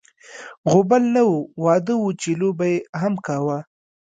[0.71, 3.57] غوبل نه و، واده و چې لو به یې هم کاوه.